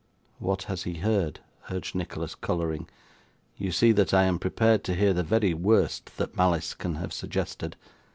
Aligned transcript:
'What 0.39 0.63
has 0.63 0.81
he 0.81 0.95
heard?' 0.95 1.41
urged 1.69 1.93
Nicholas, 1.93 2.33
colouring. 2.33 2.89
'You 3.55 3.71
see 3.71 3.91
that 3.91 4.15
I 4.15 4.23
am 4.23 4.39
prepared 4.39 4.83
to 4.85 4.95
hear 4.95 5.13
the 5.13 5.21
very 5.21 5.53
worst 5.53 6.17
that 6.17 6.35
malice 6.35 6.73
can 6.73 6.95
have 6.95 7.13
suggested. 7.13 7.75